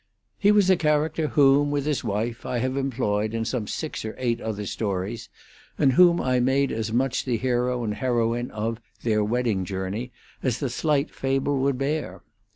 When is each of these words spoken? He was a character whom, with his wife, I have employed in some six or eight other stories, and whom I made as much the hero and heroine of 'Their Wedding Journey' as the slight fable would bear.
He 0.39 0.51
was 0.51 0.67
a 0.71 0.75
character 0.77 1.27
whom, 1.27 1.69
with 1.69 1.85
his 1.85 2.03
wife, 2.03 2.43
I 2.43 2.57
have 2.57 2.75
employed 2.75 3.35
in 3.35 3.45
some 3.45 3.67
six 3.67 4.03
or 4.03 4.15
eight 4.17 4.41
other 4.41 4.65
stories, 4.65 5.29
and 5.77 5.93
whom 5.93 6.19
I 6.19 6.39
made 6.39 6.71
as 6.71 6.91
much 6.91 7.23
the 7.23 7.37
hero 7.37 7.83
and 7.83 7.93
heroine 7.93 8.49
of 8.49 8.81
'Their 9.03 9.23
Wedding 9.23 9.63
Journey' 9.63 10.11
as 10.41 10.57
the 10.57 10.71
slight 10.71 11.13
fable 11.13 11.59
would 11.59 11.77
bear. 11.77 12.23